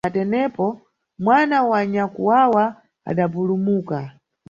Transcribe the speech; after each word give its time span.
Na 0.03 0.09
tenepo, 0.11 0.81
mwana 1.23 1.57
wa 1.69 1.79
nyakwawa 1.91 2.63
adapulumuka. 3.09 3.99